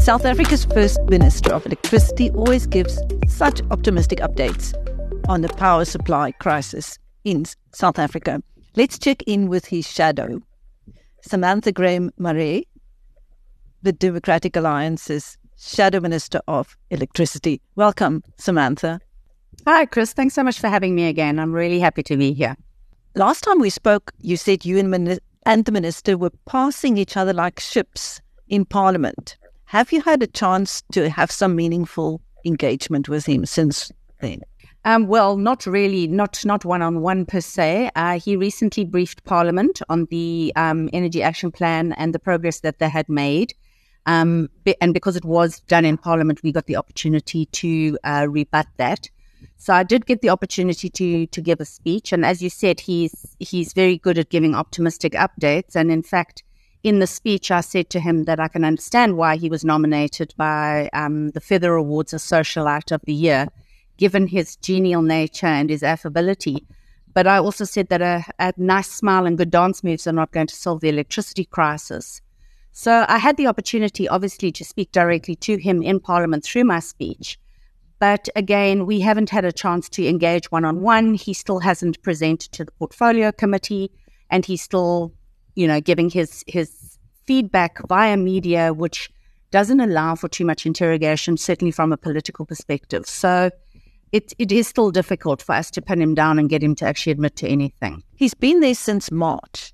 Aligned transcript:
South 0.00 0.24
Africa's 0.24 0.64
First 0.64 0.98
Minister 1.04 1.52
of 1.52 1.66
Electricity 1.66 2.30
always 2.30 2.66
gives 2.66 2.98
such 3.28 3.60
optimistic 3.70 4.18
updates 4.20 4.74
on 5.28 5.42
the 5.42 5.48
power 5.50 5.84
supply 5.84 6.32
crisis 6.32 6.98
in 7.24 7.44
South 7.72 7.98
Africa. 7.98 8.42
Let's 8.76 8.98
check 8.98 9.22
in 9.24 9.48
with 9.48 9.66
his 9.66 9.86
shadow, 9.86 10.40
Samantha 11.22 11.70
Graham 11.70 12.10
Maré, 12.18 12.64
the 13.82 13.92
Democratic 13.92 14.56
Alliance's 14.56 15.36
Shadow 15.58 16.00
Minister 16.00 16.40
of 16.48 16.76
Electricity. 16.90 17.60
Welcome, 17.76 18.22
Samantha. 18.38 19.00
Hi, 19.66 19.84
Chris. 19.84 20.14
Thanks 20.14 20.34
so 20.34 20.42
much 20.42 20.58
for 20.58 20.68
having 20.68 20.94
me 20.94 21.08
again. 21.08 21.38
I'm 21.38 21.52
really 21.52 21.78
happy 21.78 22.02
to 22.04 22.16
be 22.16 22.32
here. 22.32 22.56
Last 23.14 23.44
time 23.44 23.58
we 23.58 23.70
spoke, 23.70 24.12
you 24.20 24.38
said 24.38 24.64
you 24.64 24.78
and, 24.78 25.20
and 25.44 25.64
the 25.64 25.72
minister 25.72 26.16
were 26.16 26.32
passing 26.46 26.96
each 26.96 27.16
other 27.16 27.34
like 27.34 27.60
ships 27.60 28.20
in 28.50 28.66
Parliament. 28.66 29.38
Have 29.64 29.92
you 29.92 30.02
had 30.02 30.22
a 30.22 30.26
chance 30.26 30.82
to 30.92 31.08
have 31.08 31.30
some 31.30 31.56
meaningful 31.56 32.20
engagement 32.44 33.08
with 33.08 33.24
him 33.24 33.46
since 33.46 33.90
then? 34.20 34.42
Um, 34.84 35.06
well, 35.06 35.36
not 35.36 35.66
really, 35.66 36.06
not 36.06 36.44
not 36.44 36.64
one 36.64 36.82
on 36.82 37.00
one 37.02 37.26
per 37.26 37.40
se. 37.40 37.90
Uh, 37.94 38.18
he 38.18 38.34
recently 38.34 38.84
briefed 38.84 39.24
Parliament 39.24 39.80
on 39.88 40.06
the 40.10 40.52
um, 40.56 40.88
Energy 40.92 41.22
Action 41.22 41.52
Plan 41.52 41.92
and 41.92 42.14
the 42.14 42.18
progress 42.18 42.60
that 42.60 42.78
they 42.78 42.88
had 42.88 43.08
made. 43.08 43.54
Um, 44.06 44.48
and 44.80 44.94
because 44.94 45.16
it 45.16 45.24
was 45.24 45.60
done 45.60 45.84
in 45.84 45.98
Parliament, 45.98 46.40
we 46.42 46.50
got 46.50 46.66
the 46.66 46.76
opportunity 46.76 47.44
to 47.46 47.98
uh, 48.04 48.26
rebut 48.28 48.66
that. 48.78 49.10
So 49.58 49.74
I 49.74 49.82
did 49.82 50.06
get 50.06 50.22
the 50.22 50.30
opportunity 50.30 50.88
to 50.88 51.26
to 51.26 51.40
give 51.42 51.60
a 51.60 51.66
speech, 51.66 52.12
and 52.12 52.24
as 52.24 52.42
you 52.42 52.50
said, 52.50 52.80
he's 52.80 53.36
he's 53.38 53.74
very 53.74 53.98
good 53.98 54.18
at 54.18 54.30
giving 54.30 54.54
optimistic 54.54 55.12
updates. 55.12 55.76
And 55.76 55.90
in 55.92 56.02
fact, 56.02 56.42
in 56.82 56.98
the 56.98 57.06
speech, 57.06 57.50
I 57.50 57.60
said 57.60 57.90
to 57.90 58.00
him 58.00 58.24
that 58.24 58.40
I 58.40 58.48
can 58.48 58.64
understand 58.64 59.16
why 59.16 59.36
he 59.36 59.50
was 59.50 59.64
nominated 59.64 60.32
by 60.36 60.88
um, 60.92 61.30
the 61.30 61.40
Feather 61.40 61.74
Awards 61.74 62.14
as 62.14 62.22
Socialite 62.22 62.92
of 62.92 63.02
the 63.04 63.12
Year, 63.12 63.48
given 63.98 64.26
his 64.26 64.56
genial 64.56 65.02
nature 65.02 65.46
and 65.46 65.68
his 65.68 65.82
affability. 65.82 66.66
But 67.12 67.26
I 67.26 67.38
also 67.38 67.64
said 67.64 67.88
that 67.88 68.00
a, 68.00 68.24
a 68.38 68.54
nice 68.56 68.90
smile 68.90 69.26
and 69.26 69.36
good 69.36 69.50
dance 69.50 69.84
moves 69.84 70.06
are 70.06 70.12
not 70.12 70.32
going 70.32 70.46
to 70.46 70.54
solve 70.54 70.80
the 70.80 70.88
electricity 70.88 71.44
crisis. 71.44 72.22
So 72.72 73.04
I 73.08 73.18
had 73.18 73.36
the 73.36 73.48
opportunity, 73.48 74.08
obviously, 74.08 74.52
to 74.52 74.64
speak 74.64 74.92
directly 74.92 75.36
to 75.36 75.58
him 75.58 75.82
in 75.82 76.00
Parliament 76.00 76.44
through 76.44 76.64
my 76.64 76.80
speech. 76.80 77.38
But 77.98 78.30
again, 78.34 78.86
we 78.86 79.00
haven't 79.00 79.28
had 79.28 79.44
a 79.44 79.52
chance 79.52 79.88
to 79.90 80.06
engage 80.06 80.50
one 80.50 80.64
on 80.64 80.80
one. 80.80 81.12
He 81.14 81.34
still 81.34 81.58
hasn't 81.58 82.00
presented 82.02 82.52
to 82.52 82.64
the 82.64 82.72
portfolio 82.72 83.32
committee, 83.32 83.90
and 84.30 84.46
he's 84.46 84.62
still 84.62 85.12
you 85.54 85.66
know, 85.66 85.80
giving 85.80 86.10
his 86.10 86.44
his 86.46 86.98
feedback 87.26 87.78
via 87.88 88.16
media, 88.16 88.72
which 88.72 89.10
doesn't 89.50 89.80
allow 89.80 90.14
for 90.14 90.28
too 90.28 90.44
much 90.44 90.66
interrogation, 90.66 91.36
certainly 91.36 91.72
from 91.72 91.92
a 91.92 91.96
political 91.96 92.46
perspective. 92.46 93.06
So 93.06 93.50
it, 94.12 94.32
it 94.38 94.52
is 94.52 94.66
still 94.66 94.90
difficult 94.90 95.42
for 95.42 95.54
us 95.54 95.70
to 95.72 95.82
pin 95.82 96.00
him 96.00 96.14
down 96.14 96.38
and 96.38 96.48
get 96.48 96.62
him 96.62 96.74
to 96.76 96.86
actually 96.86 97.12
admit 97.12 97.36
to 97.36 97.48
anything. 97.48 98.02
He's 98.16 98.34
been 98.34 98.60
there 98.60 98.74
since 98.74 99.10
March. 99.10 99.72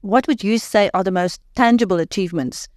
What 0.00 0.26
would 0.26 0.42
you 0.42 0.58
say 0.58 0.90
are 0.94 1.04
the 1.04 1.10
most 1.10 1.40
tangible 1.54 2.00
achievements 2.00 2.68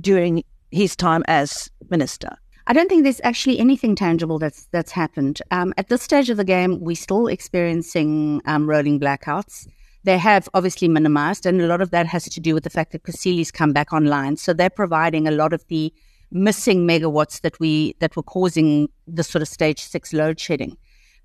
during 0.00 0.42
his 0.70 0.96
time 0.96 1.22
as 1.28 1.70
minister? 1.90 2.36
I 2.66 2.72
don't 2.72 2.88
think 2.88 3.04
there's 3.04 3.20
actually 3.22 3.60
anything 3.60 3.94
tangible 3.94 4.40
that's 4.40 4.66
that's 4.72 4.90
happened. 4.90 5.40
Um, 5.52 5.72
at 5.76 5.88
this 5.88 6.02
stage 6.02 6.30
of 6.30 6.36
the 6.36 6.44
game, 6.44 6.80
we're 6.80 6.96
still 6.96 7.28
experiencing 7.28 8.42
um, 8.46 8.68
rolling 8.68 8.98
blackouts 8.98 9.68
they 10.06 10.18
have 10.18 10.48
obviously 10.54 10.88
minimized, 10.88 11.44
and 11.46 11.60
a 11.60 11.66
lot 11.66 11.82
of 11.82 11.90
that 11.90 12.06
has 12.06 12.24
to 12.24 12.40
do 12.40 12.54
with 12.54 12.64
the 12.64 12.70
fact 12.70 12.92
that 12.92 13.02
Kusile's 13.02 13.50
come 13.50 13.72
back 13.72 13.92
online. 13.92 14.36
So 14.36 14.52
they're 14.52 14.70
providing 14.70 15.26
a 15.26 15.32
lot 15.32 15.52
of 15.52 15.66
the 15.66 15.92
missing 16.30 16.86
megawatts 16.86 17.40
that 17.40 17.58
we 17.60 17.96
that 17.98 18.16
were 18.16 18.22
causing 18.22 18.88
the 19.06 19.24
sort 19.24 19.42
of 19.42 19.48
stage 19.48 19.80
six 19.82 20.12
load 20.12 20.38
shedding. 20.40 20.76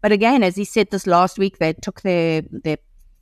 But 0.02 0.12
again, 0.12 0.42
as 0.44 0.56
he 0.56 0.66
said 0.66 0.90
this 0.90 1.06
last 1.06 1.38
week, 1.38 1.60
they 1.60 1.74
took 1.74 2.02
their 2.02 2.42
their 2.52 2.78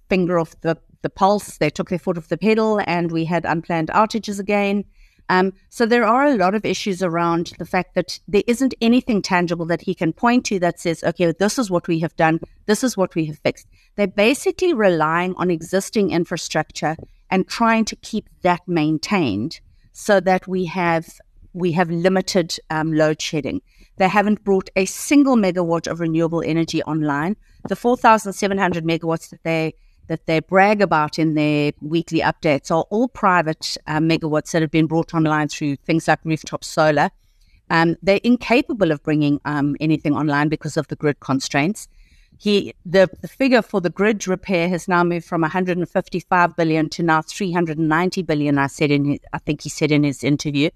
finger 0.07 0.39
off 0.39 0.59
the, 0.61 0.77
the 1.01 1.09
pulse, 1.09 1.57
they 1.57 1.69
took 1.69 1.89
their 1.89 1.99
foot 1.99 2.17
off 2.17 2.29
the 2.29 2.37
pedal, 2.37 2.81
and 2.87 3.11
we 3.11 3.25
had 3.25 3.45
unplanned 3.45 3.89
outages 3.89 4.39
again. 4.39 4.85
Um, 5.29 5.53
so 5.69 5.85
there 5.85 6.05
are 6.05 6.25
a 6.25 6.35
lot 6.35 6.55
of 6.55 6.65
issues 6.65 7.03
around 7.03 7.53
the 7.59 7.65
fact 7.65 7.93
that 7.93 8.19
there 8.27 8.43
isn't 8.47 8.73
anything 8.81 9.21
tangible 9.21 9.65
that 9.67 9.81
he 9.81 9.93
can 9.93 10.11
point 10.11 10.45
to 10.45 10.59
that 10.59 10.79
says, 10.79 11.03
okay, 11.03 11.31
this 11.31 11.59
is 11.59 11.69
what 11.69 11.87
we 11.87 11.99
have 11.99 12.15
done, 12.15 12.39
this 12.65 12.83
is 12.83 12.97
what 12.97 13.13
we 13.13 13.25
have 13.27 13.37
fixed. 13.37 13.67
They're 13.95 14.07
basically 14.07 14.73
relying 14.73 15.35
on 15.35 15.51
existing 15.51 16.11
infrastructure 16.11 16.95
and 17.29 17.47
trying 17.47 17.85
to 17.85 17.95
keep 17.97 18.27
that 18.41 18.67
maintained 18.67 19.59
so 19.91 20.19
that 20.19 20.47
we 20.47 20.65
have 20.65 21.19
we 21.53 21.71
have 21.71 21.89
limited 21.89 22.55
um, 22.69 22.93
load 22.93 23.21
shedding. 23.21 23.61
They 23.97 24.07
haven't 24.07 24.43
brought 24.43 24.69
a 24.75 24.85
single 24.85 25.35
megawatt 25.35 25.87
of 25.87 25.99
renewable 25.99 26.43
energy 26.43 26.81
online. 26.83 27.35
The 27.67 27.75
4,700 27.75 28.83
megawatts 28.83 29.29
that 29.29 29.43
they 29.43 29.73
that 30.09 30.25
they 30.25 30.39
brag 30.39 30.81
about 30.81 31.17
in 31.17 31.35
their 31.35 31.71
weekly 31.81 32.19
updates 32.19 32.71
are 32.71 32.83
all 32.89 33.07
private 33.07 33.77
uh, 33.87 33.99
megawatts 33.99 34.51
that 34.51 34.61
have 34.61 34.71
been 34.71 34.87
brought 34.87 35.13
online 35.13 35.47
through 35.47 35.75
things 35.77 36.07
like 36.07 36.19
rooftop 36.25 36.63
solar. 36.63 37.11
Um, 37.69 37.95
they're 38.01 38.19
incapable 38.23 38.91
of 38.91 39.01
bringing 39.03 39.39
um, 39.45 39.77
anything 39.79 40.15
online 40.15 40.49
because 40.49 40.77
of 40.77 40.87
the 40.87 40.95
grid 40.95 41.19
constraints. 41.19 41.87
He, 42.39 42.73
the, 42.85 43.07
the 43.21 43.27
figure 43.27 43.61
for 43.61 43.81
the 43.81 43.91
grid 43.91 44.27
repair 44.27 44.67
has 44.69 44.87
now 44.87 45.03
moved 45.03 45.27
from 45.27 45.41
155 45.41 46.55
billion 46.55 46.89
to 46.89 47.03
now 47.03 47.21
390 47.21 48.23
billion. 48.23 48.57
I 48.57 48.67
said 48.67 48.89
in, 48.89 49.19
I 49.31 49.37
think 49.37 49.61
he 49.61 49.69
said 49.69 49.91
in 49.91 50.03
his 50.03 50.23
interview. 50.23 50.71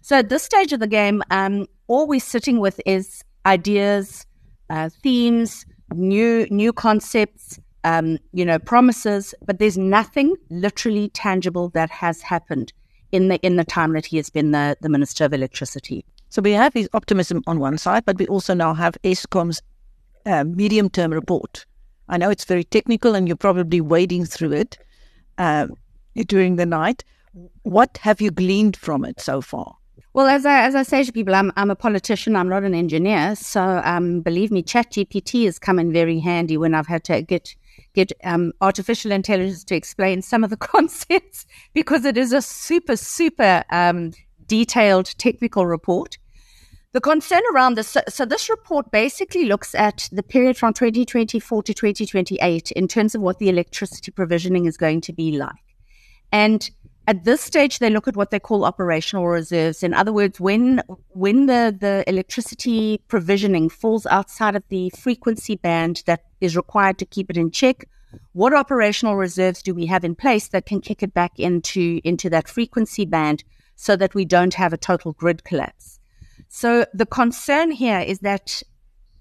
So 0.00 0.16
at 0.16 0.30
this 0.30 0.44
stage 0.44 0.72
of 0.72 0.80
the 0.80 0.86
game, 0.86 1.22
um, 1.30 1.66
all 1.88 2.06
we're 2.06 2.20
sitting 2.20 2.58
with 2.58 2.80
is 2.86 3.22
ideas, 3.44 4.26
uh, 4.70 4.88
themes, 5.02 5.66
new 5.92 6.46
new 6.50 6.72
concepts, 6.72 7.58
um, 7.84 8.18
you 8.32 8.44
know, 8.44 8.58
promises, 8.58 9.34
but 9.44 9.58
there's 9.58 9.78
nothing 9.78 10.34
literally 10.50 11.08
tangible 11.10 11.68
that 11.70 11.90
has 11.90 12.22
happened 12.22 12.72
in 13.12 13.28
the 13.28 13.38
in 13.46 13.56
the 13.56 13.64
time 13.64 13.92
that 13.92 14.06
he 14.06 14.16
has 14.16 14.30
been 14.30 14.50
the, 14.50 14.76
the 14.80 14.88
Minister 14.88 15.24
of 15.24 15.32
Electricity. 15.32 16.04
So 16.28 16.42
we 16.42 16.52
have 16.52 16.74
his 16.74 16.88
optimism 16.92 17.42
on 17.46 17.58
one 17.58 17.78
side, 17.78 18.04
but 18.04 18.18
we 18.18 18.26
also 18.26 18.54
now 18.54 18.74
have 18.74 18.98
Eskom's 19.02 19.62
uh, 20.26 20.44
medium 20.44 20.90
term 20.90 21.12
report. 21.12 21.64
I 22.08 22.18
know 22.18 22.30
it's 22.30 22.44
very 22.44 22.64
technical 22.64 23.14
and 23.14 23.26
you're 23.26 23.36
probably 23.36 23.80
wading 23.80 24.26
through 24.26 24.52
it 24.52 24.78
uh, 25.38 25.68
during 26.26 26.56
the 26.56 26.66
night. 26.66 27.04
What 27.62 27.98
have 28.02 28.20
you 28.20 28.30
gleaned 28.30 28.76
from 28.76 29.04
it 29.04 29.20
so 29.20 29.40
far? 29.40 29.76
Well, 30.14 30.26
as 30.26 30.44
I, 30.46 30.62
as 30.62 30.74
I 30.74 30.82
say 30.82 31.04
to 31.04 31.12
people, 31.12 31.34
I'm, 31.34 31.52
I'm 31.56 31.70
a 31.70 31.76
politician, 31.76 32.34
I'm 32.34 32.48
not 32.48 32.64
an 32.64 32.74
engineer. 32.74 33.36
So 33.36 33.80
um, 33.84 34.20
believe 34.20 34.50
me, 34.50 34.62
ChatGPT 34.62 35.44
has 35.44 35.58
come 35.58 35.78
in 35.78 35.92
very 35.92 36.18
handy 36.18 36.56
when 36.56 36.74
I've 36.74 36.86
had 36.86 37.04
to 37.04 37.22
get 37.22 37.54
get 37.94 38.12
um, 38.24 38.52
artificial 38.60 39.12
intelligence 39.12 39.64
to 39.64 39.76
explain 39.76 40.22
some 40.22 40.44
of 40.44 40.50
the 40.50 40.56
concepts 40.74 41.46
because 41.74 42.04
it 42.04 42.16
is 42.16 42.32
a 42.32 42.42
super, 42.42 42.96
super 42.96 43.64
um, 43.70 44.12
detailed 44.46 45.06
technical 45.18 45.66
report. 45.66 46.18
The 46.92 47.00
concern 47.02 47.42
around 47.54 47.76
this, 47.76 47.88
so, 47.88 48.00
so 48.08 48.24
this 48.24 48.48
report 48.48 48.90
basically 48.90 49.44
looks 49.44 49.74
at 49.74 50.08
the 50.10 50.22
period 50.22 50.56
from 50.56 50.72
2024 50.72 51.62
to 51.64 51.74
2028 51.74 52.70
in 52.72 52.88
terms 52.88 53.14
of 53.14 53.20
what 53.20 53.38
the 53.38 53.50
electricity 53.50 54.10
provisioning 54.10 54.64
is 54.64 54.78
going 54.78 55.02
to 55.02 55.12
be 55.12 55.36
like. 55.36 55.52
And 56.32 56.70
at 57.08 57.24
this 57.24 57.40
stage, 57.40 57.78
they 57.78 57.88
look 57.88 58.06
at 58.06 58.16
what 58.16 58.30
they 58.30 58.38
call 58.38 58.66
operational 58.66 59.26
reserves. 59.26 59.82
In 59.82 59.94
other 59.94 60.12
words, 60.12 60.38
when 60.38 60.82
when 61.08 61.46
the, 61.46 61.74
the 61.76 62.04
electricity 62.06 63.00
provisioning 63.08 63.70
falls 63.70 64.04
outside 64.04 64.54
of 64.54 64.62
the 64.68 64.90
frequency 64.90 65.56
band 65.56 66.02
that 66.04 66.20
is 66.42 66.54
required 66.54 66.98
to 66.98 67.06
keep 67.06 67.30
it 67.30 67.38
in 67.38 67.50
check, 67.50 67.88
what 68.32 68.52
operational 68.52 69.16
reserves 69.16 69.62
do 69.62 69.74
we 69.74 69.86
have 69.86 70.04
in 70.04 70.14
place 70.14 70.48
that 70.48 70.66
can 70.66 70.82
kick 70.82 71.02
it 71.02 71.14
back 71.14 71.32
into 71.38 71.98
into 72.04 72.28
that 72.28 72.46
frequency 72.46 73.06
band 73.06 73.42
so 73.74 73.96
that 73.96 74.14
we 74.14 74.26
don't 74.26 74.52
have 74.52 74.74
a 74.74 74.84
total 74.90 75.12
grid 75.14 75.44
collapse? 75.44 75.98
So 76.50 76.84
the 76.92 77.06
concern 77.06 77.70
here 77.70 78.00
is 78.00 78.18
that 78.18 78.62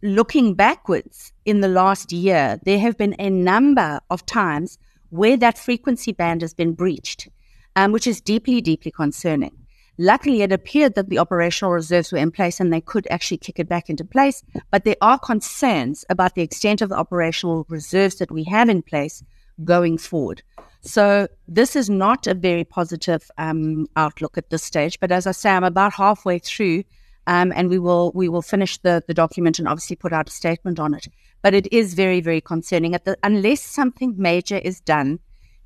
looking 0.03 0.55
backwards 0.55 1.31
in 1.45 1.61
the 1.61 1.69
last 1.69 2.11
year, 2.11 2.59
there 2.65 2.79
have 2.79 2.97
been 2.97 3.15
a 3.17 3.29
number 3.29 4.01
of 4.09 4.25
times 4.25 4.77
where 5.09 5.37
that 5.37 5.57
frequency 5.57 6.11
band 6.11 6.41
has 6.41 6.53
been 6.53 6.73
breached 6.73 7.29
um, 7.77 7.91
which 7.91 8.07
is 8.07 8.19
deeply, 8.19 8.59
deeply 8.59 8.91
concerning. 8.91 9.55
Luckily, 9.99 10.41
it 10.41 10.51
appeared 10.51 10.95
that 10.95 11.09
the 11.09 11.19
operational 11.19 11.73
reserves 11.73 12.11
were 12.11 12.17
in 12.17 12.31
place 12.31 12.59
and 12.59 12.73
they 12.73 12.81
could 12.81 13.07
actually 13.09 13.37
kick 13.37 13.59
it 13.59 13.69
back 13.69 13.89
into 13.89 14.03
place. 14.03 14.43
But 14.71 14.83
there 14.83 14.97
are 15.01 15.17
concerns 15.17 16.03
about 16.09 16.35
the 16.35 16.41
extent 16.41 16.81
of 16.81 16.89
the 16.89 16.97
operational 16.97 17.65
reserves 17.69 18.15
that 18.15 18.31
we 18.31 18.43
have 18.45 18.67
in 18.67 18.81
place 18.81 19.23
going 19.63 19.97
forward. 19.97 20.41
So 20.81 21.27
this 21.47 21.75
is 21.75 21.89
not 21.89 22.25
a 22.27 22.33
very 22.33 22.63
positive 22.63 23.29
um, 23.37 23.87
outlook 23.95 24.37
at 24.37 24.49
this 24.49 24.63
stage. 24.63 24.99
But 24.99 25.11
as 25.11 25.27
I 25.27 25.31
say, 25.31 25.51
I'm 25.51 25.63
about 25.63 25.93
halfway 25.93 26.39
through, 26.39 26.83
um, 27.27 27.51
and 27.55 27.69
we 27.69 27.77
will 27.77 28.11
we 28.13 28.29
will 28.29 28.43
finish 28.43 28.77
the 28.77 29.03
the 29.07 29.13
document 29.13 29.59
and 29.59 29.67
obviously 29.67 29.95
put 29.95 30.13
out 30.13 30.29
a 30.29 30.31
statement 30.31 30.79
on 30.79 30.93
it. 30.93 31.07
But 31.41 31.53
it 31.53 31.71
is 31.73 31.95
very 31.95 32.21
very 32.21 32.41
concerning. 32.41 32.91
The, 32.91 33.17
unless 33.23 33.61
something 33.61 34.15
major 34.17 34.57
is 34.57 34.79
done 34.79 35.19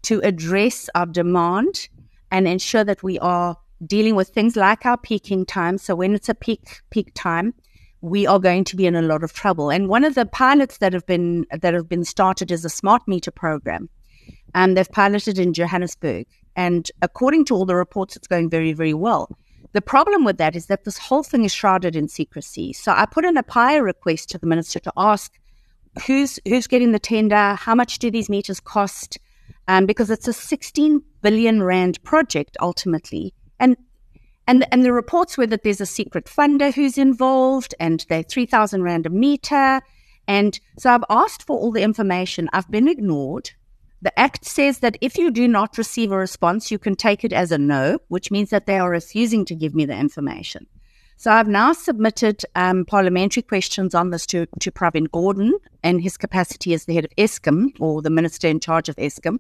to 0.04 0.20
address 0.22 0.90
our 0.96 1.06
demand 1.06 1.90
and 2.32 2.48
ensure 2.48 2.84
that 2.84 3.04
we 3.04 3.20
are 3.20 3.58
dealing 3.86 4.16
with 4.16 4.30
things 4.30 4.56
like 4.56 4.86
our 4.86 4.98
peaking 4.98 5.46
time. 5.46 5.78
So 5.78 5.96
when 5.96 6.14
it's 6.14 6.30
a 6.30 6.36
peak 6.36 6.82
peak 6.90 7.12
time, 7.14 7.54
we 8.02 8.26
are 8.26 8.40
going 8.40 8.64
to 8.66 8.76
be 8.76 8.86
in 8.86 8.96
a 8.96 9.02
lot 9.02 9.24
of 9.24 9.34
trouble. 9.34 9.70
And 9.70 9.88
one 9.88 10.04
of 10.04 10.16
the 10.16 10.26
pilots 10.26 10.78
that 10.80 10.94
have 10.94 11.06
been 11.06 11.46
that 11.52 11.74
have 11.74 11.90
been 11.90 12.04
started 12.04 12.52
is 12.52 12.66
a 12.66 12.70
smart 12.70 13.08
meter 13.08 13.32
program. 13.32 13.90
And 14.54 14.76
they've 14.76 14.92
piloted 14.92 15.40
in 15.40 15.54
Johannesburg. 15.54 16.28
And 16.56 16.92
according 17.02 17.46
to 17.46 17.56
all 17.56 17.66
the 17.66 17.76
reports, 17.76 18.16
it's 18.16 18.28
going 18.28 18.50
very, 18.50 18.74
very 18.74 18.94
well. 18.94 19.30
The 19.74 19.82
problem 19.82 20.26
with 20.26 20.38
that 20.38 20.56
is 20.56 20.66
that 20.66 20.84
this 20.84 20.98
whole 20.98 21.24
thing 21.24 21.46
is 21.46 21.54
shrouded 21.54 21.96
in 21.96 22.10
secrecy. 22.10 22.74
So 22.74 22.92
I 22.92 23.06
put 23.06 23.24
in 23.24 23.38
a 23.38 23.44
PAIA 23.44 23.82
request 23.82 24.30
to 24.32 24.38
the 24.38 24.48
minister 24.48 24.80
to 24.80 24.92
ask 24.98 25.40
who's 26.06 26.40
who's 26.48 26.68
getting 26.68 26.92
the 26.92 27.00
tender, 27.00 27.56
how 27.56 27.76
much 27.76 28.00
do 28.00 28.12
these 28.12 28.30
meters 28.30 28.60
cost, 28.60 29.18
um, 29.68 29.86
because 29.86 30.10
it's 30.10 30.28
a 30.28 30.34
16 30.34 31.02
billion 31.22 31.64
rand 31.64 32.04
project 32.04 32.58
ultimately, 32.62 33.34
and 33.60 33.78
and 34.48 34.66
and 34.72 34.84
the 34.84 34.94
reports 34.94 35.38
were 35.38 35.48
that 35.48 35.64
there's 35.64 35.82
a 35.82 35.86
secret 35.86 36.26
funder 36.26 36.74
who's 36.74 36.98
involved, 36.98 37.76
and 37.80 38.06
they're 38.10 38.24
3,000 38.24 38.84
rand 38.84 39.06
a 39.06 39.10
meter, 39.10 39.82
and 40.28 40.60
so 40.78 40.94
I've 40.94 41.04
asked 41.10 41.44
for 41.44 41.58
all 41.58 41.72
the 41.72 41.84
information. 41.84 42.50
I've 42.54 42.70
been 42.70 42.88
ignored. 42.88 43.52
The 44.04 44.18
Act 44.20 44.46
says 44.46 44.80
that 44.80 44.98
if 45.00 45.16
you 45.18 45.30
do 45.30 45.48
not 45.48 45.78
receive 45.78 46.12
a 46.12 46.18
response, 46.18 46.72
you 46.72 46.80
can 46.80 46.96
take 46.96 47.24
it 47.24 47.32
as 47.32 47.52
a 47.52 47.58
no, 47.58 48.00
which 48.08 48.32
means 48.32 48.50
that 48.50 48.66
they 48.66 48.80
are 48.80 48.90
refusing 48.90 49.46
to 49.46 49.56
give 49.56 49.76
me 49.76 49.86
the 49.86 49.96
information. 49.96 50.66
So 51.18 51.32
I've 51.32 51.48
now 51.48 51.74
submitted 51.74 52.44
um, 52.56 52.84
parliamentary 52.84 53.44
questions 53.44 53.94
on 53.94 54.10
this 54.10 54.26
to, 54.28 54.48
to 54.60 54.72
Pravin 54.72 55.08
Gordhan 55.10 55.52
in 55.84 56.00
his 56.00 56.18
capacity 56.18 56.74
as 56.74 56.86
the 56.86 56.96
head 56.96 57.06
of 57.06 57.16
Eskom 57.16 57.80
or 57.80 58.02
the 58.02 58.10
minister 58.10 58.48
in 58.48 58.60
charge 58.60 58.90
of 58.90 58.96
Eskom. 58.96 59.38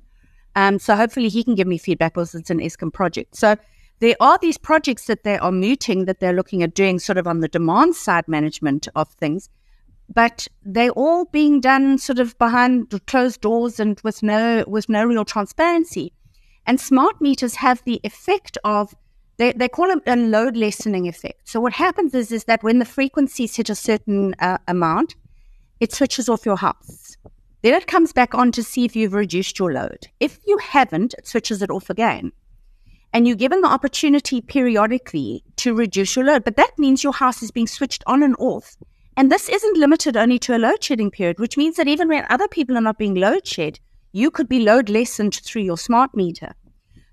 Um, 0.55 0.79
so 0.79 0.95
hopefully 0.95 1.29
he 1.29 1.43
can 1.43 1.55
give 1.55 1.67
me 1.67 1.77
feedback 1.77 2.13
because 2.13 2.35
it's 2.35 2.49
an 2.49 2.59
Eskom 2.59 2.91
project. 2.91 3.35
So 3.35 3.55
there 3.99 4.15
are 4.19 4.37
these 4.41 4.57
projects 4.57 5.05
that 5.05 5.23
they 5.23 5.37
are 5.37 5.51
mooting 5.51 6.05
that 6.05 6.19
they're 6.19 6.33
looking 6.33 6.63
at 6.63 6.73
doing 6.73 6.99
sort 6.99 7.17
of 7.17 7.27
on 7.27 7.39
the 7.39 7.47
demand 7.47 7.95
side 7.95 8.27
management 8.27 8.87
of 8.95 9.09
things 9.13 9.49
but 10.13 10.47
they're 10.63 10.91
all 10.91 11.25
being 11.25 11.59
done 11.61 11.97
sort 11.97 12.19
of 12.19 12.37
behind 12.37 12.93
closed 13.07 13.41
doors 13.41 13.79
and 13.79 13.99
with 14.03 14.21
no 14.21 14.63
with 14.67 14.89
no 14.89 15.05
real 15.05 15.25
transparency. 15.25 16.13
And 16.65 16.79
smart 16.79 17.21
meters 17.21 17.55
have 17.55 17.81
the 17.85 17.99
effect 18.03 18.57
of 18.63 18.93
they, 19.37 19.53
they 19.53 19.67
call 19.67 19.89
it 19.89 20.03
a 20.05 20.15
load 20.15 20.55
lessening 20.55 21.07
effect. 21.07 21.47
So 21.47 21.59
what 21.59 21.73
happens 21.73 22.13
is 22.13 22.31
is 22.31 22.43
that 22.45 22.63
when 22.63 22.79
the 22.79 22.85
frequencies 22.85 23.55
hit 23.55 23.69
a 23.69 23.75
certain 23.75 24.35
uh, 24.39 24.57
amount, 24.67 25.15
it 25.79 25.93
switches 25.93 26.29
off 26.29 26.45
your 26.45 26.57
house. 26.57 27.00
Then 27.61 27.73
it 27.73 27.87
comes 27.87 28.13
back 28.13 28.33
on 28.33 28.51
to 28.53 28.63
see 28.63 28.85
if 28.85 28.95
you've 28.95 29.13
reduced 29.13 29.59
your 29.59 29.71
load. 29.73 30.07
If 30.19 30.39
you 30.45 30.57
haven't, 30.57 31.13
it 31.17 31.27
switches 31.27 31.61
it 31.61 31.69
off 31.69 31.89
again. 31.89 32.31
And 33.13 33.27
you're 33.27 33.35
given 33.35 33.61
the 33.61 33.67
opportunity 33.67 34.41
periodically 34.41 35.43
to 35.57 35.73
reduce 35.73 36.15
your 36.15 36.25
load. 36.25 36.43
But 36.43 36.55
that 36.55 36.77
means 36.77 37.03
your 37.03 37.13
house 37.13 37.43
is 37.43 37.51
being 37.51 37.67
switched 37.67 38.03
on 38.07 38.23
and 38.23 38.35
off 38.39 38.77
and 39.17 39.31
this 39.31 39.49
isn't 39.49 39.77
limited 39.77 40.15
only 40.15 40.39
to 40.39 40.55
a 40.55 40.59
load 40.59 40.83
shedding 40.83 41.11
period, 41.11 41.39
which 41.39 41.57
means 41.57 41.75
that 41.75 41.87
even 41.87 42.07
when 42.07 42.25
other 42.29 42.47
people 42.47 42.77
are 42.77 42.81
not 42.81 42.97
being 42.97 43.15
load 43.15 43.45
shed, 43.45 43.79
you 44.13 44.31
could 44.31 44.47
be 44.47 44.61
load 44.61 44.89
lessened 44.89 45.35
through 45.35 45.63
your 45.63 45.77
smart 45.77 46.15
meter. 46.15 46.55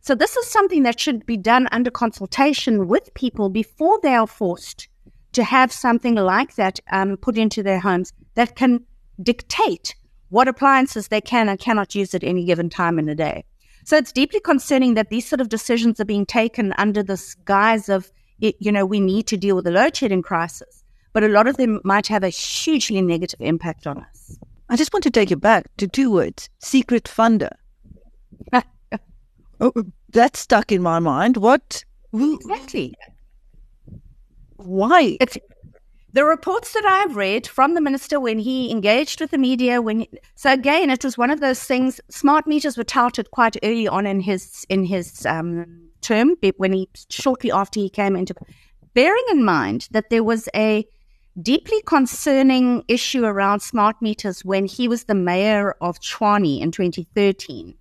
So 0.01 0.15
this 0.15 0.37
is 0.37 0.47
something 0.47 0.85
that 0.85 0.99
should 0.99 1.27
be 1.27 1.37
done 1.37 1.69
under 1.73 1.91
consultation 1.91 2.89
with 2.89 3.13
people 3.15 3.51
before 3.51 3.99
they 4.03 4.15
are 4.15 4.27
forced 4.27 4.89
to 5.33 5.45
have 5.45 5.73
something 5.73 6.15
like 6.15 6.55
that 6.55 6.81
um, 6.91 7.17
put 7.17 7.37
into 7.37 7.63
their 7.63 7.81
homes 7.81 8.13
that 8.35 8.57
can 8.57 8.85
dictate 9.23 9.95
what 10.31 10.49
appliances 10.49 11.09
they 11.09 11.21
can 11.21 11.49
and 11.49 11.59
cannot 11.59 11.95
use 11.95 12.15
at 12.15 12.25
any 12.25 12.45
given 12.45 12.71
time 12.71 12.99
in 12.99 13.07
the 13.07 13.15
day. 13.15 13.45
So 13.85 13.97
it's 13.97 14.13
deeply 14.13 14.41
concerning 14.41 14.95
that 14.95 15.09
these 15.09 15.27
sort 15.27 15.41
of 15.41 15.49
decisions 15.49 15.99
are 16.01 16.05
being 16.05 16.27
taken 16.27 16.75
under 16.77 17.03
this 17.03 17.35
guise 17.47 17.89
of, 17.89 18.11
you 18.39 18.71
know, 18.71 18.85
we 18.85 19.01
need 19.01 19.27
to 19.29 19.37
deal 19.37 19.57
with 19.57 19.65
the 19.65 19.71
load 19.71 19.97
shedding 19.97 20.23
crisis 20.23 20.79
but 21.13 21.25
a 21.25 21.29
lot 21.29 21.49
of 21.49 21.57
them 21.57 21.81
might 21.83 22.07
have 22.07 22.23
a 22.23 22.29
hugely 22.29 23.03
negative 23.03 23.41
impact 23.41 23.87
on 23.87 23.99
us. 23.99 24.39
I 24.69 24.77
just 24.77 24.93
want 24.93 25.03
to 25.03 25.11
take 25.11 25.31
you 25.31 25.37
back 25.37 25.67
to 25.79 25.89
two 25.89 26.13
words 26.13 26.49
secret 26.61 27.05
funder. 27.05 27.51
oh, 29.61 29.73
that 30.13 30.37
stuck 30.37 30.71
in 30.71 30.83
my 30.83 30.99
mind. 30.99 31.39
What? 31.39 31.85
Exactly. 32.13 32.95
Why? 34.57 35.17
It's, 35.21 35.39
the 36.13 36.25
reports 36.25 36.73
that 36.73 36.87
I've 36.87 37.17
read 37.17 37.47
from 37.47 37.75
the 37.75 37.81
minister 37.81 38.19
when 38.19 38.39
he 38.39 38.71
engaged 38.71 39.21
with 39.21 39.31
the 39.31 39.39
media, 39.39 39.83
when 39.83 40.01
he, 40.01 40.11
so 40.35 40.53
again, 40.53 40.89
it 40.89 41.05
was 41.05 41.19
one 41.19 41.31
of 41.31 41.41
those 41.41 41.63
things. 41.63 42.01
Smart 42.09 42.47
meters 42.47 42.79
were 42.79 42.85
touted 42.85 43.31
quite 43.31 43.57
early 43.63 43.87
on 43.87 44.07
in 44.07 44.21
his 44.21 44.65
in 44.71 44.85
his 44.85 45.27
um, 45.27 45.91
term 46.01 46.37
when 46.57 46.73
he 46.73 46.89
shortly 47.11 47.53
after 47.53 47.79
he 47.79 47.91
came 47.91 48.17
into. 48.17 48.35
Bearing 48.95 49.25
in 49.31 49.45
mind 49.45 49.89
that 49.91 50.09
there 50.09 50.25
was 50.25 50.49
a 50.55 50.87
deeply 51.43 51.81
concerning 51.83 52.85
issue 52.89 53.25
around 53.25 53.61
smart 53.61 54.01
meters 54.01 54.45
when 54.45 54.65
he 54.65 54.89
was 54.89 55.05
the 55.05 55.15
mayor 55.15 55.77
of 55.81 56.01
Tshwane 56.01 56.61
in 56.61 56.73
2013. 56.73 57.75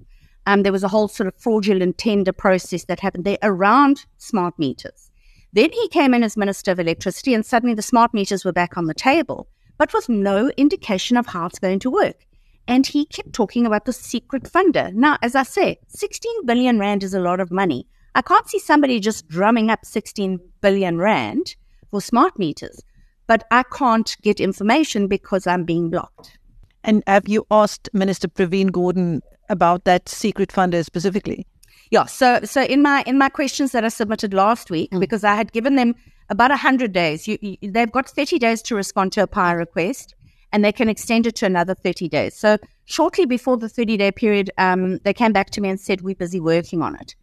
Um, 0.45 0.63
there 0.63 0.71
was 0.71 0.83
a 0.83 0.87
whole 0.87 1.07
sort 1.07 1.27
of 1.27 1.35
fraudulent 1.37 1.97
tender 1.97 2.33
process 2.33 2.85
that 2.85 2.99
happened 2.99 3.25
there 3.25 3.37
around 3.41 4.05
smart 4.17 4.59
meters. 4.59 5.06
Then 5.53 5.71
he 5.71 5.87
came 5.89 6.13
in 6.13 6.23
as 6.23 6.37
Minister 6.37 6.71
of 6.71 6.79
Electricity, 6.79 7.33
and 7.33 7.45
suddenly 7.45 7.73
the 7.73 7.81
smart 7.81 8.13
meters 8.13 8.43
were 8.43 8.51
back 8.51 8.77
on 8.77 8.85
the 8.85 8.93
table, 8.93 9.47
but 9.77 9.93
with 9.93 10.09
no 10.09 10.51
indication 10.57 11.17
of 11.17 11.27
how 11.27 11.47
it's 11.47 11.59
going 11.59 11.79
to 11.79 11.91
work. 11.91 12.25
And 12.67 12.85
he 12.85 13.05
kept 13.05 13.33
talking 13.33 13.65
about 13.65 13.85
the 13.85 13.93
secret 13.93 14.43
funder. 14.43 14.93
Now, 14.93 15.17
as 15.21 15.35
I 15.35 15.43
say, 15.43 15.79
16 15.87 16.45
billion 16.45 16.79
Rand 16.79 17.03
is 17.03 17.13
a 17.13 17.19
lot 17.19 17.39
of 17.39 17.51
money. 17.51 17.87
I 18.13 18.21
can't 18.21 18.49
see 18.49 18.59
somebody 18.59 18.99
just 18.99 19.27
drumming 19.27 19.69
up 19.69 19.85
16 19.85 20.39
billion 20.61 20.97
Rand 20.97 21.55
for 21.91 22.01
smart 22.01 22.37
meters 22.37 22.81
but 23.27 23.43
I 23.51 23.63
can't 23.63 24.15
get 24.23 24.39
information 24.39 25.07
because 25.07 25.45
I'm 25.45 25.65
being 25.65 25.89
blocked. 25.89 26.37
And 26.83 27.03
have 27.05 27.27
you 27.27 27.45
asked 27.51 27.89
Minister 27.93 28.29
Pravin 28.29 28.71
Gordhan 28.71 29.19
about 29.49 29.83
that 29.83 30.07
secret 30.09 30.49
funder 30.49 30.83
specifically? 30.83 31.45
Yeah, 31.89 32.05
so 32.05 32.41
so 32.43 32.63
in 32.63 32.81
my 32.81 33.03
in 33.05 33.17
my 33.17 33.29
questions 33.29 33.71
that 33.71 33.85
I 33.85 33.89
submitted 33.89 34.33
last 34.33 34.69
week, 34.69 34.91
mm. 34.91 34.99
because 34.99 35.23
I 35.23 35.35
had 35.35 35.51
given 35.51 35.75
them 35.75 35.95
about 36.29 36.51
hundred 36.51 36.91
days, 36.91 37.27
you, 37.27 37.37
you, 37.41 37.57
they've 37.61 37.91
got 37.91 38.09
thirty 38.09 38.37
days 38.37 38.61
to 38.63 38.75
respond 38.75 39.13
to 39.13 39.23
a 39.23 39.27
PAIA 39.27 39.57
request, 39.57 40.15
and 40.51 40.65
they 40.65 40.71
can 40.71 40.89
extend 40.89 41.25
it 41.27 41.35
to 41.37 41.45
another 41.45 41.75
thirty 41.75 42.09
days. 42.09 42.35
So 42.35 42.57
shortly 42.85 43.25
before 43.25 43.57
the 43.57 43.69
thirty 43.69 43.95
day 43.95 44.11
period, 44.11 44.51
um, 44.57 44.97
they 44.99 45.13
came 45.13 45.31
back 45.31 45.49
to 45.51 45.61
me 45.61 45.69
and 45.69 45.79
said 45.79 46.01
we're 46.01 46.15
busy 46.15 46.39
working 46.39 46.81
on 46.81 46.95
it. 46.95 47.15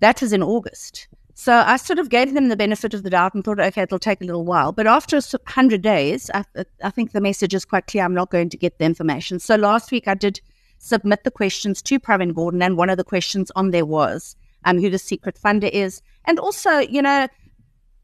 That 0.00 0.20
was 0.20 0.32
in 0.32 0.42
August. 0.42 1.08
So 1.34 1.54
I 1.66 1.76
sort 1.76 1.98
of 1.98 2.10
gave 2.10 2.34
them 2.34 2.48
the 2.48 2.56
benefit 2.56 2.92
of 2.92 3.04
the 3.04 3.10
doubt 3.10 3.34
and 3.34 3.42
thought, 3.42 3.58
okay, 3.58 3.82
it'll 3.82 3.98
take 3.98 4.20
a 4.20 4.24
little 4.24 4.44
while. 4.44 4.70
But 4.70 4.86
after 4.86 5.16
100 5.16 5.80
days, 5.80 6.30
I, 6.34 6.44
I 6.84 6.90
think 6.90 7.12
the 7.12 7.22
message 7.22 7.54
is 7.54 7.64
quite 7.64 7.86
clear. 7.86 8.04
I'm 8.04 8.14
not 8.14 8.30
going 8.30 8.50
to 8.50 8.58
get 8.58 8.78
the 8.78 8.84
information. 8.84 9.38
So 9.38 9.56
last 9.56 9.90
week 9.90 10.06
I 10.06 10.14
did 10.14 10.40
submit 10.82 11.22
the 11.22 11.30
questions 11.30 11.80
to 11.80 12.00
Pravin 12.00 12.32
Gordhan, 12.32 12.62
and 12.62 12.76
one 12.76 12.90
of 12.90 12.96
the 12.96 13.04
questions 13.04 13.52
on 13.54 13.70
there 13.70 13.86
was 13.86 14.36
um, 14.64 14.80
who 14.80 14.90
the 14.90 14.98
secret 14.98 15.38
funder 15.42 15.70
is. 15.70 16.02
And 16.24 16.38
also, 16.38 16.78
you 16.78 17.00
know, 17.00 17.28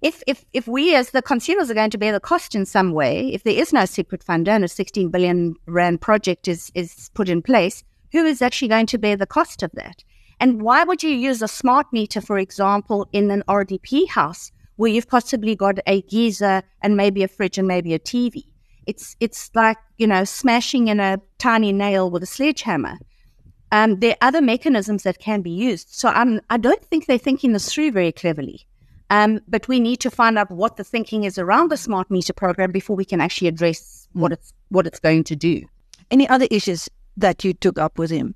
if, 0.00 0.22
if, 0.28 0.44
if 0.52 0.68
we 0.68 0.94
as 0.94 1.10
the 1.10 1.20
consumers 1.20 1.70
are 1.70 1.74
going 1.74 1.90
to 1.90 1.98
bear 1.98 2.12
the 2.12 2.20
cost 2.20 2.54
in 2.54 2.64
some 2.64 2.92
way, 2.92 3.32
if 3.34 3.42
there 3.42 3.54
is 3.54 3.72
no 3.72 3.84
secret 3.84 4.24
funder 4.24 4.48
and 4.48 4.64
a 4.64 4.68
16 4.68 5.10
billion 5.10 5.56
rand 5.66 6.00
project 6.00 6.46
is, 6.46 6.70
is 6.76 7.10
put 7.14 7.28
in 7.28 7.42
place, 7.42 7.82
who 8.12 8.24
is 8.24 8.40
actually 8.40 8.68
going 8.68 8.86
to 8.86 8.98
bear 8.98 9.16
the 9.16 9.26
cost 9.26 9.64
of 9.64 9.72
that? 9.72 10.04
And 10.38 10.62
why 10.62 10.84
would 10.84 11.02
you 11.02 11.10
use 11.10 11.42
a 11.42 11.48
smart 11.48 11.88
meter, 11.92 12.20
for 12.20 12.38
example, 12.38 13.08
in 13.12 13.32
an 13.32 13.42
RDP 13.48 14.08
house 14.08 14.52
where 14.76 14.90
you've 14.90 15.08
possibly 15.08 15.56
got 15.56 15.80
a 15.88 16.02
geyser 16.02 16.62
and 16.80 16.96
maybe 16.96 17.24
a 17.24 17.28
fridge 17.28 17.58
and 17.58 17.66
maybe 17.66 17.92
a 17.92 17.98
TV? 17.98 18.44
It's 18.88 19.16
it's 19.20 19.50
like 19.54 19.76
you 19.98 20.06
know 20.06 20.24
smashing 20.24 20.88
in 20.88 20.98
a 20.98 21.20
tiny 21.38 21.72
nail 21.72 22.10
with 22.10 22.22
a 22.22 22.26
sledgehammer. 22.26 22.98
Um, 23.70 24.00
there 24.00 24.12
are 24.12 24.28
other 24.28 24.40
mechanisms 24.40 25.02
that 25.02 25.18
can 25.18 25.42
be 25.42 25.50
used. 25.50 25.88
So 25.90 26.08
I'm, 26.08 26.40
I 26.48 26.56
don't 26.56 26.82
think 26.86 27.04
they're 27.04 27.18
thinking 27.18 27.52
this 27.52 27.70
through 27.70 27.92
very 27.92 28.12
cleverly. 28.12 28.66
Um, 29.10 29.40
but 29.46 29.68
we 29.68 29.78
need 29.78 30.00
to 30.00 30.10
find 30.10 30.38
out 30.38 30.50
what 30.50 30.76
the 30.78 30.84
thinking 30.84 31.24
is 31.24 31.38
around 31.38 31.70
the 31.70 31.76
smart 31.76 32.10
meter 32.10 32.32
program 32.32 32.72
before 32.72 32.96
we 32.96 33.04
can 33.04 33.20
actually 33.20 33.48
address 33.48 34.08
what 34.12 34.32
it's 34.32 34.54
what 34.70 34.86
it's 34.86 34.98
going 34.98 35.24
to 35.24 35.36
do. 35.36 35.66
Any 36.10 36.26
other 36.28 36.46
issues 36.50 36.88
that 37.18 37.44
you 37.44 37.52
took 37.52 37.78
up 37.78 37.98
with 37.98 38.10
him? 38.10 38.34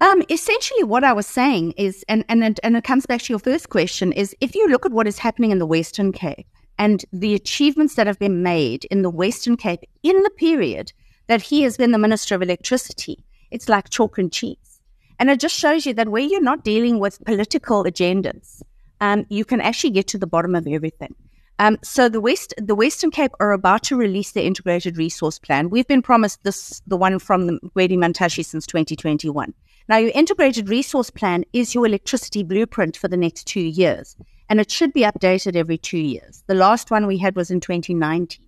Um, 0.00 0.22
essentially, 0.30 0.82
what 0.82 1.04
I 1.04 1.12
was 1.12 1.26
saying 1.26 1.72
is, 1.72 2.04
and, 2.08 2.24
and, 2.30 2.42
it, 2.42 2.60
and 2.62 2.74
it 2.74 2.84
comes 2.84 3.04
back 3.04 3.20
to 3.22 3.32
your 3.34 3.38
first 3.38 3.68
question, 3.68 4.12
is 4.12 4.34
if 4.40 4.54
you 4.54 4.66
look 4.68 4.86
at 4.86 4.92
what 4.92 5.06
is 5.06 5.18
happening 5.18 5.50
in 5.50 5.58
the 5.58 5.66
Western 5.66 6.10
Cape 6.10 6.46
and 6.80 7.04
the 7.12 7.34
achievements 7.34 7.96
that 7.96 8.06
have 8.06 8.18
been 8.18 8.42
made 8.42 8.86
in 8.86 9.02
the 9.02 9.10
Western 9.10 9.58
Cape 9.58 9.84
in 10.02 10.22
the 10.22 10.30
period 10.30 10.94
that 11.26 11.42
he 11.42 11.60
has 11.62 11.76
been 11.76 11.90
the 11.90 11.98
Minister 11.98 12.34
of 12.34 12.40
Electricity, 12.40 13.22
it's 13.50 13.68
like 13.68 13.90
chalk 13.90 14.16
and 14.16 14.32
cheese. 14.32 14.80
And 15.18 15.28
it 15.28 15.40
just 15.40 15.54
shows 15.54 15.84
you 15.84 15.92
that 15.92 16.08
where 16.08 16.22
you're 16.22 16.40
not 16.40 16.64
dealing 16.64 16.98
with 16.98 17.22
political 17.26 17.84
agendas, 17.84 18.62
um, 19.02 19.26
you 19.28 19.44
can 19.44 19.60
actually 19.60 19.90
get 19.90 20.06
to 20.08 20.18
the 20.18 20.26
bottom 20.26 20.54
of 20.54 20.66
everything. 20.66 21.14
Um, 21.58 21.76
so 21.82 22.08
the 22.08 22.22
West, 22.22 22.54
the 22.56 22.74
Western 22.74 23.10
Cape 23.10 23.32
are 23.40 23.52
about 23.52 23.82
to 23.82 23.96
release 23.96 24.32
their 24.32 24.44
integrated 24.44 24.96
resource 24.96 25.38
plan. 25.38 25.68
We've 25.68 25.86
been 25.86 26.00
promised 26.00 26.42
this, 26.44 26.80
the 26.86 26.96
one 26.96 27.18
from 27.18 27.46
the 27.46 27.60
Gwede 27.76 27.98
Mantashe 27.98 28.42
since 28.42 28.66
2021. 28.66 29.52
Now, 29.86 29.98
your 29.98 30.12
integrated 30.14 30.70
resource 30.70 31.10
plan 31.10 31.44
is 31.52 31.74
your 31.74 31.84
electricity 31.84 32.42
blueprint 32.42 32.96
for 32.96 33.08
the 33.08 33.18
next 33.18 33.44
two 33.44 33.60
years. 33.60 34.16
And 34.50 34.60
it 34.60 34.70
should 34.70 34.92
be 34.92 35.02
updated 35.02 35.54
every 35.54 35.78
two 35.78 35.98
years. 35.98 36.42
The 36.48 36.54
last 36.54 36.90
one 36.90 37.06
we 37.06 37.18
had 37.18 37.36
was 37.36 37.50
in 37.50 37.60
2019. 37.60 38.44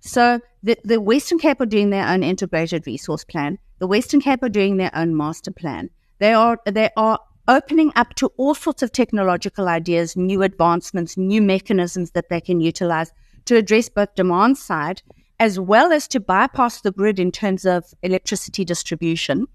So 0.00 0.40
the, 0.62 0.76
the 0.82 1.00
Western 1.00 1.38
Cape 1.38 1.60
are 1.60 1.66
doing 1.66 1.90
their 1.90 2.06
own 2.06 2.24
integrated 2.24 2.86
resource 2.86 3.24
plan. 3.24 3.58
The 3.78 3.86
Western 3.86 4.20
Cape 4.20 4.42
are 4.42 4.48
doing 4.48 4.76
their 4.76 4.90
own 4.92 5.16
master 5.16 5.52
plan. 5.52 5.88
They 6.18 6.34
are 6.34 6.58
they 6.66 6.90
are 6.96 7.20
opening 7.48 7.92
up 7.96 8.14
to 8.14 8.26
all 8.36 8.54
sorts 8.54 8.82
of 8.82 8.92
technological 8.92 9.68
ideas, 9.68 10.16
new 10.16 10.42
advancements, 10.42 11.16
new 11.16 11.40
mechanisms 11.40 12.10
that 12.10 12.28
they 12.28 12.40
can 12.40 12.60
utilize 12.60 13.12
to 13.46 13.56
address 13.56 13.88
both 13.88 14.14
demand 14.14 14.58
side 14.58 15.02
as 15.38 15.58
well 15.58 15.92
as 15.92 16.06
to 16.08 16.20
bypass 16.20 16.82
the 16.82 16.92
grid 16.92 17.18
in 17.18 17.32
terms 17.32 17.64
of 17.64 17.84
electricity 18.02 18.64
distribution. 18.64 19.46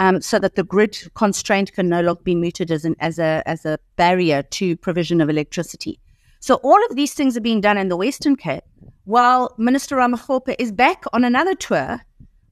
Um, 0.00 0.22
so 0.22 0.38
that 0.38 0.54
the 0.54 0.64
grid 0.64 0.96
constraint 1.14 1.74
can 1.74 1.90
no 1.90 2.00
longer 2.00 2.22
be 2.24 2.34
mooted 2.34 2.70
as, 2.70 2.86
an, 2.86 2.96
as, 3.00 3.18
a, 3.18 3.42
as 3.44 3.66
a 3.66 3.78
barrier 3.96 4.42
to 4.42 4.74
provision 4.78 5.20
of 5.20 5.28
electricity. 5.28 6.00
So 6.40 6.54
all 6.62 6.82
of 6.88 6.96
these 6.96 7.12
things 7.12 7.36
are 7.36 7.42
being 7.42 7.60
done 7.60 7.76
in 7.76 7.90
the 7.90 7.98
Western 7.98 8.34
Cape, 8.34 8.64
while 9.04 9.54
Minister 9.58 9.96
Ramokgopa 9.96 10.56
is 10.58 10.72
back 10.72 11.04
on 11.12 11.22
another 11.22 11.54
tour 11.54 12.00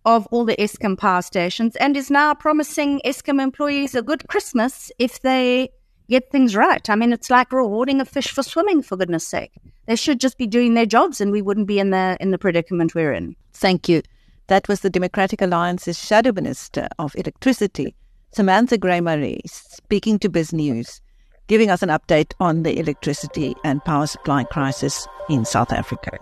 of 0.05 0.26
all 0.26 0.45
the 0.45 0.57
Eskom 0.57 0.99
power 0.99 1.23
stations 1.23 1.75
and 1.76 1.97
is 1.97 2.11
now 2.11 2.35
promising 2.35 3.00
Eskom 3.02 3.43
employees 3.43 3.95
a 3.95 4.02
good 4.02 4.28
Christmas 4.28 4.93
if 4.99 5.23
they 5.23 5.71
get 6.11 6.31
things 6.31 6.55
right. 6.55 6.88
I 6.90 6.97
mean, 6.97 7.14
it's 7.14 7.31
like 7.31 7.50
rewarding 7.50 8.02
a 8.02 8.05
fish 8.05 8.31
for 8.31 8.43
swimming, 8.43 8.83
for 8.83 8.99
goodness 8.99 9.26
sake. 9.26 9.52
They 9.87 9.97
should 9.97 10.21
just 10.21 10.37
be 10.37 10.47
doing 10.47 10.75
their 10.75 10.85
jobs 10.85 11.19
and 11.19 11.33
we 11.33 11.40
wouldn't 11.40 11.67
be 11.67 11.78
in 11.78 11.90
the, 11.90 12.19
in 12.21 12.31
the 12.31 12.38
predicament 12.38 12.95
we're 12.95 13.14
in. 13.14 13.37
Thank 13.55 13.88
you. 13.88 14.02
That 14.49 14.67
was 14.67 14.81
the 14.81 14.88
Democratic 14.88 15.43
Alliance's 15.43 16.02
Shadow 16.02 16.33
Minister 16.33 16.88
of 16.99 17.14
Electricity, 17.17 17.95
Samantha 18.33 18.78
Graham-Maré, 18.78 19.40
speaking 19.45 20.19
to 20.21 20.31
Biz 20.31 20.55
News, 20.55 21.02
giving 21.49 21.69
us 21.69 21.83
an 21.83 21.90
update 21.90 22.33
on 22.40 22.62
the 22.62 22.78
electricity 22.78 23.55
and 23.62 23.85
power 23.85 24.07
supply 24.07 24.45
crisis 24.45 25.07
in 25.28 25.45
South 25.45 25.71
Africa. 25.71 26.19